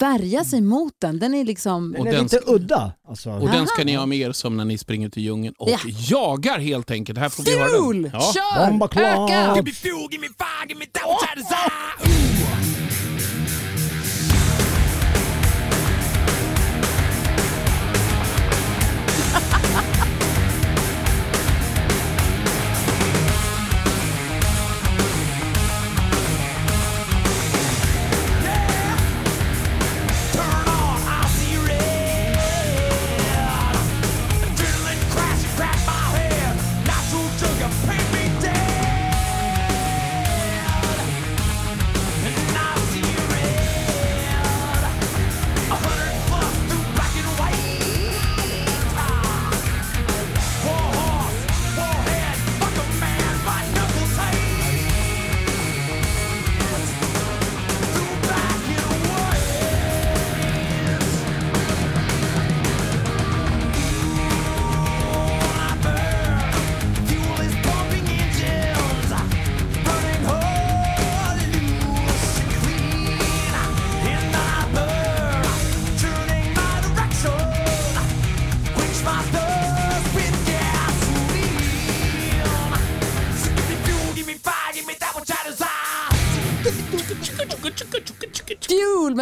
[0.00, 1.18] värja sig mot den.
[1.18, 1.92] Den är liksom...
[1.92, 2.92] Den Och är den lite udda.
[3.08, 3.30] Alltså.
[3.30, 5.68] Och den ska ni ha med er som när ni springer ut i djungeln och
[5.70, 5.78] Ja.
[5.86, 7.18] jagar helt enkelt.
[7.18, 8.10] Här får vi höra den.
[8.12, 8.32] Ja.
[8.34, 8.66] Kör!
[8.70, 9.04] Bomba Club.
[9.04, 9.62] Öka!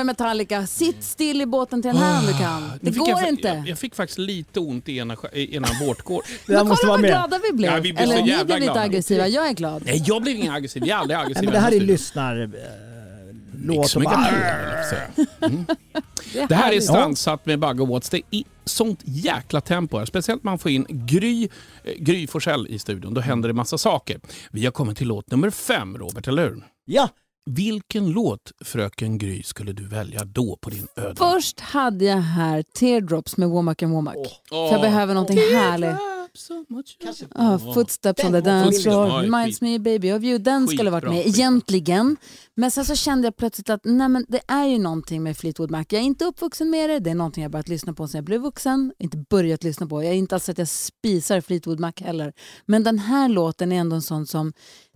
[0.09, 0.67] Metallica.
[0.67, 2.79] Sitt still i båten till den här om du kan.
[2.81, 3.49] Det går jag, inte.
[3.49, 5.85] Jag, jag fick faktiskt lite ont i ena, i ena här
[6.47, 7.11] Men måste kolla vara vad med.
[7.11, 7.73] glada vi blev.
[7.73, 9.29] Ja, vi blev så Eller ni blev lite aggressiva.
[9.29, 9.83] Jag är glad.
[9.87, 10.87] Nej, jag blev ingen aggressiv.
[10.87, 11.45] Jag är aldrig aggressiv.
[11.45, 12.41] Nej, men det här är lyssnar...
[12.43, 12.49] Eh,
[13.65, 15.09] låt säga.
[15.41, 15.67] Mm.
[16.33, 18.11] Det är Det här är strandsatt med Bagge Watts.
[18.11, 20.05] Det är sånt jäkla tempo här.
[20.05, 21.49] Speciellt när man får in Gry,
[21.85, 23.15] eh, Gry Forssell i studion.
[23.15, 24.21] Då händer det massa saker.
[24.51, 26.65] Vi har kommit till låt nummer fem, Robert, eller hur?
[26.85, 27.09] Ja,
[27.51, 31.15] Vilken låt, fröken Gry, skulle du välja då på din öde?
[31.17, 34.17] Först hade jag här Teardrops med Womack and Womack.
[34.51, 34.69] Åh.
[34.69, 35.97] För jag behöver någonting härligt.
[37.35, 40.39] Ja, footsteps on the dance floor, reminds me baby of you.
[40.39, 42.17] Den skulle varit Skitbra, med egentligen.
[42.55, 45.71] Men sen så kände jag plötsligt att nej, men det är ju någonting med Fleetwood
[45.71, 45.85] Mac.
[45.89, 46.99] Jag är inte uppvuxen med det.
[46.99, 48.93] Det är någonting jag börjat lyssna på sen jag blev vuxen.
[48.99, 50.03] Inte börjat lyssna på.
[50.03, 52.33] Jag är inte alls att jag spisar Fleetwood Mac heller.
[52.67, 54.53] Men den här låten är ändå en sån som,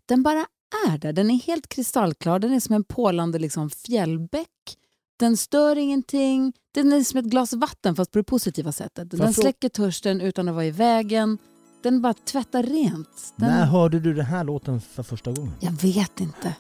[0.07, 0.47] den bara
[0.89, 1.13] är där.
[1.13, 2.39] Den är helt kristallklar.
[2.39, 4.49] Den är som en pålande liksom, fjällbäck.
[5.19, 6.53] Den stör ingenting.
[6.75, 9.11] Den är som ett glas vatten fast på det positiva sättet.
[9.11, 11.39] Den frå- släcker törsten utan att vara i vägen.
[11.83, 13.35] Den bara tvättar rent.
[13.37, 13.49] Den...
[13.49, 15.53] när hörde du den här låten för första gången?
[15.61, 16.55] Jag vet inte.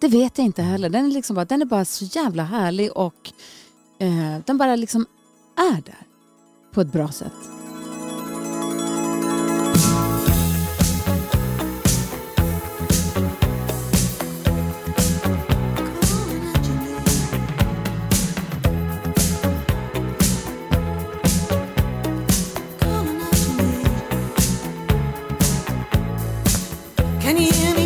[0.00, 0.88] Det vet jag inte heller.
[0.88, 3.32] Den är, liksom bara, den är bara så jävla härlig och
[3.98, 5.06] eh, den bara liksom
[5.56, 6.06] är där
[6.72, 7.32] på ett bra sätt.
[27.24, 27.83] Can you hear me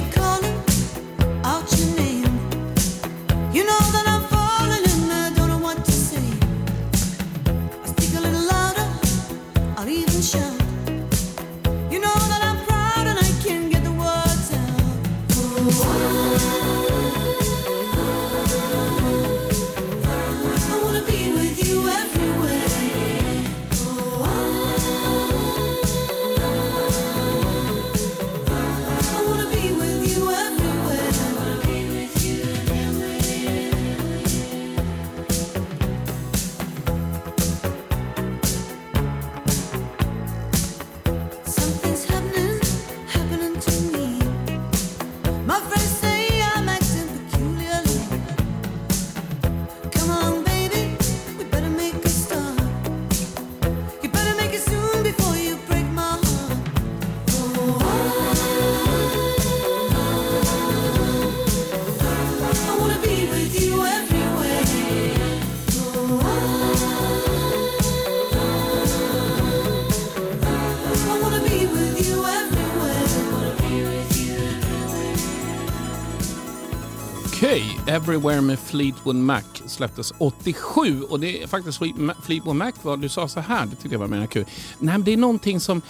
[77.39, 81.79] Okej, Everywhere med Fleetwood Mac släpptes 87 och det är faktiskt
[82.23, 84.45] Fleetwood Mac vad du sa så här, det tyckte jag var mer kul.
[84.79, 85.83] Nej, men det är någonting som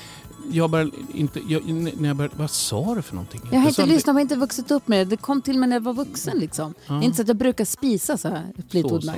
[0.50, 1.66] jag bara inte, jag,
[2.00, 3.40] när jag började, vad sa du för någonting?
[3.52, 5.11] Jag har inte lyssnat, jag har inte vuxit upp med det.
[5.11, 6.38] Det kom till mig när jag var vuxen.
[6.38, 6.74] Liksom.
[6.87, 7.02] Ja.
[7.02, 9.16] Inte så att jag brukar spisa så här, Fleetwood Så Mac.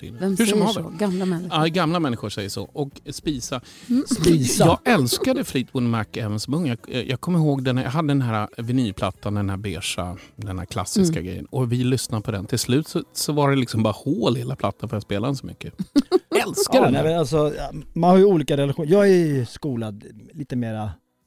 [0.00, 0.92] Vem Hur som säger så?
[0.98, 1.58] Gamla människor.
[1.58, 2.62] Ja, gamla människor säger så.
[2.72, 3.60] Och spisa.
[4.20, 4.64] Spisa.
[4.64, 6.66] Jag älskade Fleetwood Mac även som ung.
[6.66, 10.66] Jag, jag kommer ihåg den, jag hade den här vinylplattan, den här beigea, den här
[10.66, 11.24] klassiska Mm.
[11.26, 11.46] grejen.
[11.50, 12.46] Och vi lyssnade på den.
[12.46, 15.26] Till slut så, så var det liksom bara hål i hela plattan för jag spelade
[15.28, 15.74] den så mycket.
[16.46, 16.92] älskar Ja, den.
[16.92, 17.52] nej, alltså,
[17.92, 18.88] man har ju olika relationer.
[18.92, 20.84] Jag är ju skolad lite mera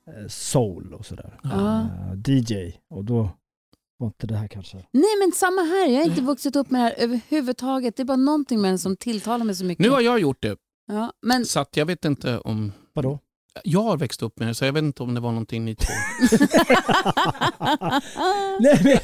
[0.07, 1.39] eh, soul och sådär.
[1.43, 1.81] Ja.
[1.81, 3.29] Eh, DJ och då
[3.97, 4.77] var inte det här kanske.
[4.77, 7.95] Nej men samma här, jag har inte vuxit upp med det här överhuvudtaget.
[7.95, 9.85] Det är bara någonting med den som tilltalar mig så mycket.
[9.85, 10.57] Nu har jag gjort det.
[10.87, 12.71] Ja, men Så att jag vet inte om...
[12.93, 13.19] Vadå?
[13.63, 15.75] Jag har växt upp med det så jag vet inte om det var någonting ni
[15.75, 15.93] två...
[18.59, 18.99] Nej, men,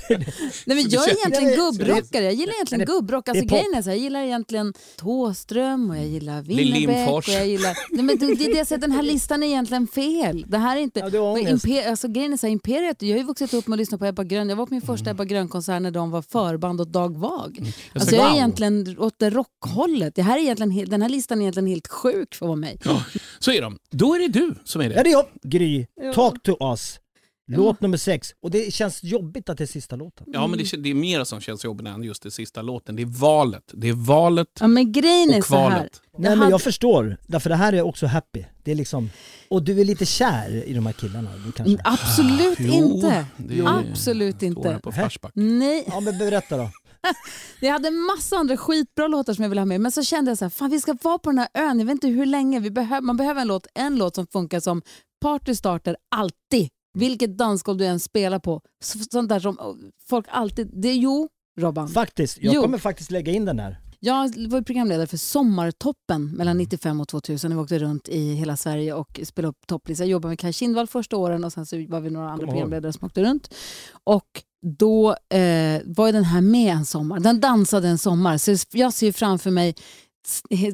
[0.65, 2.23] Nej, men jag är egentligen gubbrockare.
[2.23, 3.29] Jag gillar egentligen gubbrock.
[3.29, 7.10] Alltså, grejen är så jag gillar egentligen Thåström och jag gillar Winnerbäck.
[7.10, 7.77] Och jag gillar...
[7.91, 10.45] Nej, men det, det är det jag säger, den här listan är egentligen fel.
[10.47, 10.99] Det här är inte...
[11.13, 11.39] Ja.
[11.39, 11.89] Imper...
[11.89, 14.23] alltså, grejen är så Imperiet, jag har ju vuxit upp med att lyssna på Ebba
[14.23, 14.49] Grön.
[14.49, 17.58] Jag var på min första Ebba Grön-konsert när de var förband åt Dag Vag.
[17.60, 18.38] Jag Alltså, jag är wow.
[18.38, 20.15] egentligen åt det rockhållet.
[20.15, 22.79] Det här är egentligen, den här listan är egentligen helt sjuk för mig.
[22.84, 23.03] Ja,
[23.39, 23.77] så är de.
[23.89, 24.95] Då är det du som är det.
[24.95, 25.86] Ja det är jag, Gry.
[26.01, 26.13] Ja.
[26.13, 26.99] Talk to us.
[27.47, 28.34] Låt nummer sex.
[28.41, 30.25] Och det känns jobbigt att det är sista låten.
[30.34, 32.95] Ja, men det, det är mer som känns jobbigt än just det sista låten.
[32.95, 33.63] Det är valet.
[33.73, 35.69] Det är valet Ja, men grejen är och så här.
[35.69, 36.01] kvalet.
[36.17, 38.43] Nej men jag förstår, därför det här är också happy.
[38.63, 39.10] Det är liksom,
[39.49, 41.77] och du är lite kär i de här killarna kanske?
[41.84, 43.25] Absolut Jo, inte.
[43.38, 44.79] det är- Absolut inte.
[44.84, 45.31] på Flashback.
[45.36, 46.69] Nej, Ja men berätta då.
[47.59, 50.37] jag hade massa andra skitbra låtar som jag ville ha med men så kände jag
[50.37, 52.59] så här, fan vi ska vara på den här ön, jag vet inte hur länge,
[52.59, 54.81] vi behöver, man behöver en låt, en låt som funkar som
[55.21, 56.69] partystarter alltid.
[56.97, 58.61] Vilket dansgolv du än spelar på.
[58.83, 59.75] Så- Sånt där som oh,
[60.09, 61.87] folk alltid, det jo Robban.
[61.89, 62.61] Faktiskt, jag Jo.
[62.61, 63.77] kommer faktiskt lägga in den här.
[64.05, 68.57] Jag var programledare för Sommartoppen mellan 95 och 2000 när vi åkte runt i hela
[68.57, 70.05] Sverige och spelade upp topplistor.
[70.05, 72.93] Jag jobbade med Kaj Kindvall första åren och sen så var vi några andra programledare
[72.93, 73.53] som åkte runt.
[74.03, 74.43] Och
[74.77, 77.19] då eh, var den här med en sommar.
[77.19, 78.37] Den dansade en sommar.
[78.37, 79.75] Så jag ser framför mig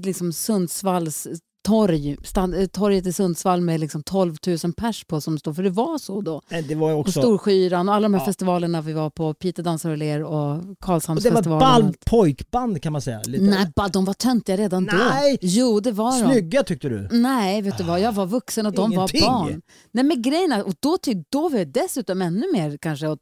[0.04, 1.28] liksom Sundsvalls
[1.64, 5.64] torg, stand, eh, torget i Sundsvall med liksom 12 000 pers på som står, för
[5.64, 6.42] det var så då.
[6.50, 7.20] Nej, Det var ju Och också...
[7.20, 8.26] Storskyran och alla de här Ja.
[8.26, 11.62] festivalerna vi var på, Peter dansar och ler och Och det var Karlshamnsfestivalen.
[11.86, 12.06] allt.
[12.06, 13.22] pojkband kan man säga.
[13.26, 13.44] Lite.
[13.44, 15.32] Nej, ba, de var töntiga redan Nej.
[15.42, 15.48] då.
[15.48, 16.32] Jo, det var de.
[16.32, 17.08] Snygga tyckte du?
[17.12, 18.00] Nej, vet du vad?
[18.00, 19.22] Jag var vuxen och de Ingenting.
[19.22, 19.62] var barn.
[19.92, 20.98] Nej, men grejen är, och då,
[21.30, 23.22] då var jag dessutom ännu mer kanske åt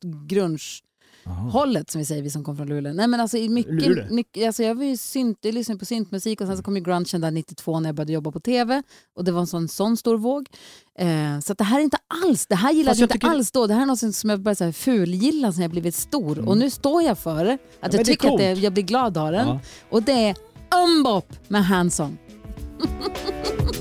[1.30, 2.94] grunge-hållet som vi säger, vi som kom från Luleå.
[2.94, 6.48] Nej, men alltså, mycket, mycket, alltså, jag var ju synt, jag lyssnade på syntmusik och
[6.48, 8.84] sen så kom ju grungen där 92 när jag började jobba på tv
[9.15, 10.48] och det var en sån, sån stor våg.
[11.00, 13.68] Eh, så det här är inte alls, det här gillade jag inte tycker- alls då.
[13.68, 17.02] Det här är något som jag började fulgilla sen jag blivit stor och nu står
[17.04, 17.54] jag för det.
[17.54, 19.48] Att men jag det tycker att det, jag blir glad av den.
[19.48, 19.60] Ja.
[19.89, 20.36] Och det är
[20.84, 22.18] Umbop med Hanson.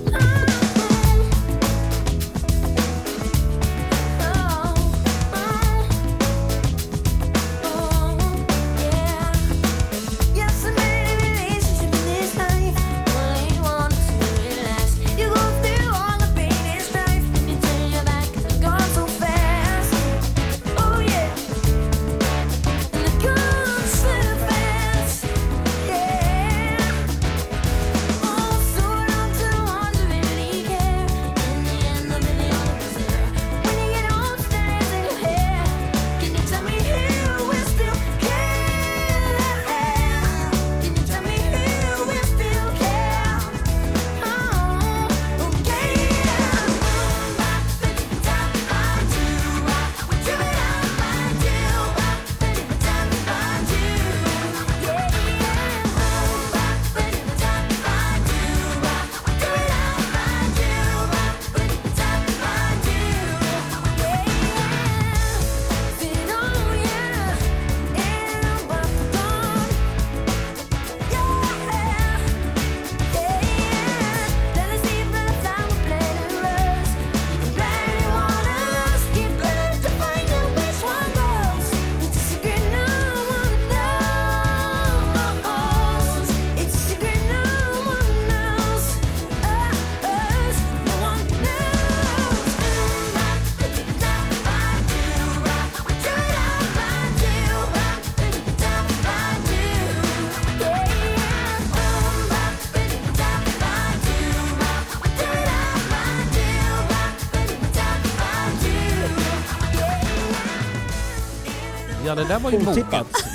[112.09, 112.87] Ja, det där var ju moget.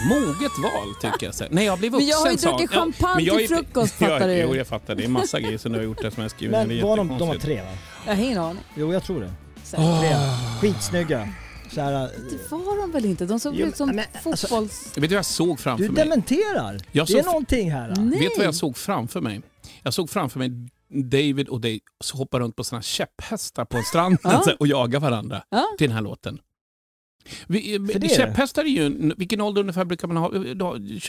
[0.09, 1.51] Moget val tycker jag.
[1.51, 3.95] När jag blev vuxen Men jag har ju druckit Ja, champagne men jag till frukost,
[4.01, 4.33] Ja, fattar du.
[4.35, 4.95] Jo, jag fattar.
[4.95, 7.17] Det är massa grejer som du har gjort där som jag skrivit Men var de,
[7.17, 7.67] de var tre va?
[8.05, 8.63] Jag har ingen aning.
[8.75, 9.31] Jo, jag tror det.
[9.63, 9.99] Säkert.
[9.99, 10.15] Tre.
[10.61, 11.29] Skitsnygga.
[11.71, 13.25] Så här, Det var de väl inte?
[13.25, 14.85] De såg Jo, ut som men, alltså- fotbolls...
[14.87, 16.03] Vet du vad jag såg framför du mig?
[16.03, 16.77] dementerar.
[16.91, 17.93] Jag det är någonting här.
[17.97, 18.19] Nej.
[18.19, 19.41] Vet du vad jag såg framför mig?
[19.83, 20.51] Jag såg framför mig
[21.03, 21.79] David och Dave
[22.13, 24.43] hoppa runt på sina käpphästar på en strand Ja.
[24.59, 25.65] och jaga varandra Ja.
[25.77, 26.39] till den här låten.
[27.47, 29.13] Vi, För det- käpphästar är ju...
[29.17, 30.29] Vilken ålder ungefär brukar man ha?
[30.29, 30.99] Du-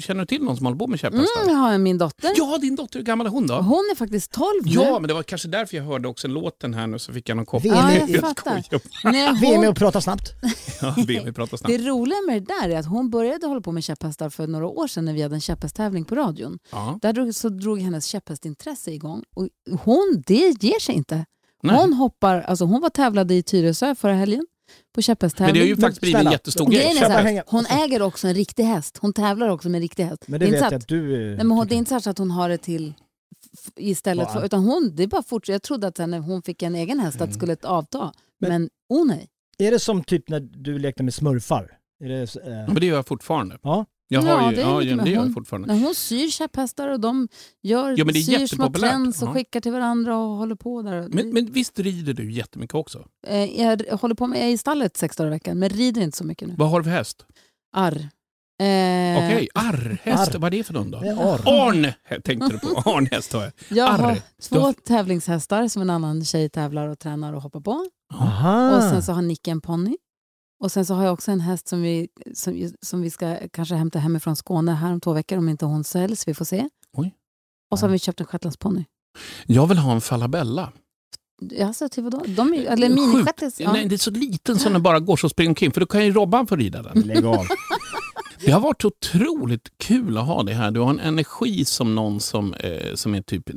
[0.00, 1.42] Känner du till någon som håller på med käpphästar?
[1.42, 2.32] Mm, jag har min dotter.
[2.36, 2.98] Ja, din dotter.
[2.98, 3.54] Hur gammal är hon då?
[3.54, 4.72] Hon är faktiskt 12 nu.
[4.72, 7.36] Ja, men det var kanske därför jag hörde också låten här nu så fick jag
[7.36, 7.72] någon koppling.
[7.72, 8.62] Ja, jag i- fattar.
[9.04, 10.32] Nej, hon, är att prata snabbt.
[10.80, 11.68] Ja, vi pratar snabbt.
[11.72, 14.66] det roliga med det där är att hon började hålla på med käpphästar för några
[14.66, 16.58] år sedan när vi hade en käpphästtävling på radion.
[16.72, 16.98] Ja.
[17.02, 19.22] Där drog, så drog hennes käpphästintresse igång.
[19.36, 19.48] Och
[19.80, 21.24] hon, det ger sig inte.
[21.62, 21.76] Nej.
[21.76, 24.46] Hon hoppar, alltså hon var tävlade i Tyresö förra helgen
[24.98, 25.54] på Men käpphästtävling.
[25.54, 26.84] det har ju faktiskt blivit en jättestor grej.
[26.86, 28.98] är så här, hon äger också en riktig häst.
[29.00, 30.24] Hon tävlar också med en riktig häst.
[30.28, 31.26] Men det är vet inte så jag att, att du...
[31.26, 32.94] nej, men hon, det är inte så att hon har det till
[33.76, 35.52] istället för, utan hon, det är bara fortsätt.
[35.52, 38.12] Jag trodde att när hon fick en egen häst att det skulle avta.
[38.40, 39.28] Men, Men- oh nej.
[39.58, 41.78] Är det som typ när du lekte med smurfar?
[42.04, 43.58] Är det, eh, Ja, men det gör jag fortfarande.
[43.62, 43.84] ja.
[44.10, 45.32] Jag har Ja, ju, det är ja, ja, det gör jag hon.
[45.34, 45.74] fortfarande.
[45.74, 47.28] När hon syr käpphästar och de
[47.62, 49.32] gör, Ja, men det är syr små trends och Ja.
[49.34, 51.08] skickar till varandra och håller på där.
[51.10, 53.04] Men, men visst rider du jättemycket också?
[53.26, 56.02] Eh, Jag håller på med, jag är i stallet sex dagar i veckan men rider
[56.02, 56.54] inte så mycket nu.
[56.58, 57.26] Vad har du för häst?
[57.76, 58.08] Arr.
[58.60, 60.34] Eh, Okej, arrhäst.
[60.34, 60.38] Arr.
[60.38, 60.98] Vad är det för hund då?
[60.98, 61.68] Är arr.
[61.68, 61.92] Arn
[62.22, 62.82] tänkte du på.
[62.90, 63.52] Arnhäst har jag.
[63.68, 63.98] Jag Arr.
[63.98, 67.86] har två Då- tävlingshästar som en annan tjej tävlar och tränar och hoppar på.
[68.14, 68.76] Aha.
[68.76, 69.96] Och sen så har Nicky en ponny.
[70.60, 73.74] Och sen så har jag också en häst som vi, som, som vi ska kanske
[73.74, 76.28] hämta hemifrån Skåne här om två veckor om inte hon säljs.
[76.28, 76.68] Vi får se.
[76.96, 77.14] Oj.
[77.70, 78.84] Och så har vi köpt en shetlandsponny.
[79.46, 80.72] Jag vill ha en falabella.
[81.62, 82.22] Alltså till vadå?
[82.26, 83.00] De är, eller Sjukt.
[83.00, 83.60] minishettis.
[83.60, 83.72] Ja.
[83.72, 85.72] Nej, det är så liten som den bara går så springer omkring.
[85.72, 87.00] För då kan ju Robban få rida den.
[87.02, 87.46] Lägg av.
[88.44, 90.70] Det har varit otroligt kul att ha det här.
[90.70, 93.50] Du har en energi som någon som, eh, som är typ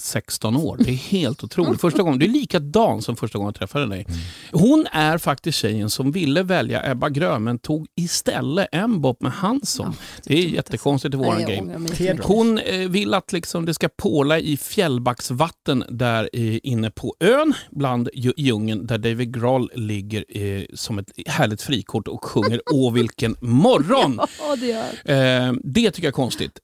[0.00, 0.76] 16 år.
[0.80, 1.80] Det är helt otroligt.
[1.80, 4.06] Första gången, du är likadan som första gången jag träffade dig.
[4.52, 9.94] Hon är faktiskt tjejen som ville välja Ebba Grön men tog istället Mbop med Hansson.
[10.24, 11.88] det är jättekonstigt i våran game.
[12.22, 16.28] Hon eh, vill att liksom det ska påla i fjällbacksvatten där
[16.66, 22.08] inne på ön bland dju- djungeln där David Grohl ligger eh, som ett härligt frikort
[22.08, 24.20] och sjunger Åh vilken morgon.
[24.40, 25.12] Ja, det.
[25.14, 26.58] Eh, det tycker jag är konstigt.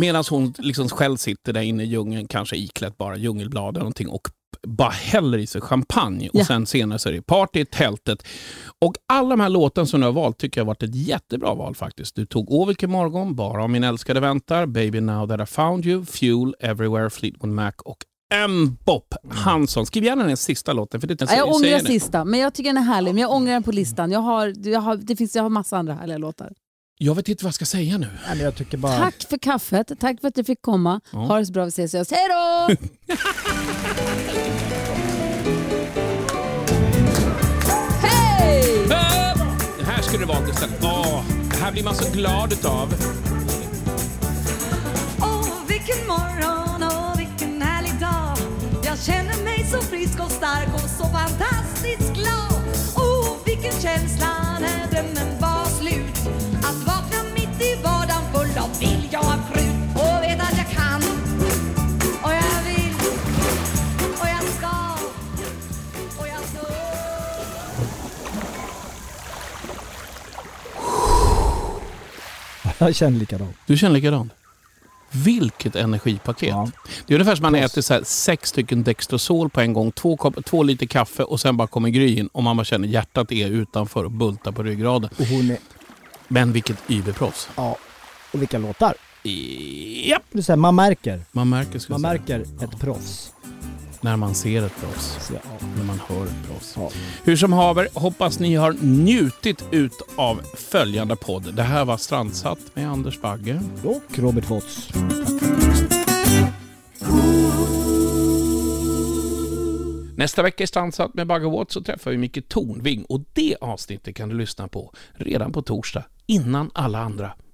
[0.00, 4.08] Medan hon liksom själv sitter där inne i djungeln, kanske iklädd bara djungelblad eller någonting
[4.08, 4.28] och
[4.66, 6.28] bara häller i sig champagne.
[6.28, 6.44] Och Ja.
[6.44, 8.26] sen senare så är det party i tältet.
[8.80, 11.54] Och alla de här låtarna som du har valt tycker jag har varit ett jättebra
[11.54, 12.16] val faktiskt.
[12.16, 15.86] Du tog Åh vilken morgon, Bara om min älskade väntar, Baby now that I found
[15.86, 17.98] you, Fuel, Everywhere, Fleetwood Mac och
[18.48, 19.86] Mbop Hansson.
[19.86, 21.00] Skriv gärna den sista låten.
[21.00, 23.14] För det är jag ångrar sista, men jag tycker den är härlig.
[23.14, 24.10] Men jag ångrar den på listan.
[24.10, 26.52] Jag har, jag har, det finns, jag har massa andra härliga låtar.
[26.98, 28.06] Jag vet inte vad jag ska säga nu.
[28.26, 28.96] Nej, men jag tycker bara...
[28.96, 31.00] Tack för kaffet, tack för att jag fick komma.
[31.12, 31.18] Ja.
[31.18, 32.10] Ha det så bra, vi ses i höst.
[32.16, 32.76] Hej då!
[38.02, 38.86] Hej!
[39.78, 40.78] Det här skulle det vara istället.
[40.82, 42.94] Åh, det här blir man så glad utav.
[45.20, 48.36] Åh, vilken morgon och vilken härlig dag
[48.84, 52.62] Jag känner mig så frisk och stark och så fantastiskt glad
[52.96, 54.26] Åh, vilken känsla
[54.60, 55.45] när drömmen var
[58.56, 61.02] full av vilja och krut och veta att jag kan
[62.22, 62.94] och jag vill
[64.20, 64.98] och jag ska
[66.20, 66.60] och jag ska
[72.78, 73.56] Jag känner likadant.
[73.66, 74.32] Du känner likadant?
[75.10, 76.54] Vilket energipaket.
[77.06, 80.32] Det är ungefär som man äter så här sex stycken Dextrosol på en gång, två,
[80.44, 83.48] två liter kaffe och sen bara kommer Gry in och man bara känner hjärtat är
[83.48, 85.10] utanför och bultar på ryggraden.
[85.18, 85.58] Och hon är...
[86.28, 87.48] Men vilket überproffs.
[87.56, 87.76] Ja.
[88.32, 88.94] Och vilka låtar?
[90.04, 90.22] Japp.
[90.30, 91.20] Det är så här, man märker.
[91.32, 92.12] Man märker, ska Man säga.
[92.12, 93.32] märker ett proffs.
[94.00, 95.30] När man ser ett proffs.
[95.34, 95.66] Ja.
[95.76, 96.74] När man hör ett proffs.
[96.76, 96.90] Ja.
[97.24, 101.54] Hur som haver, hoppas ni har njutit ut av följande podd.
[101.54, 103.60] Det här var Strandsatt med Anders Bagge.
[103.84, 104.88] Och Robert Watts.
[110.16, 114.16] Nästa vecka i Strandsatt med Bagge Watts så träffar vi Micke Tornving och det avsnittet
[114.16, 117.32] kan du lyssna på redan på torsdag innan alla andra,